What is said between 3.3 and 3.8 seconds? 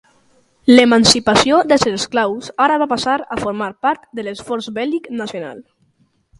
a formar